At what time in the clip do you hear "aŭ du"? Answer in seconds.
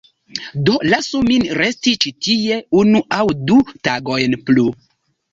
3.17-3.59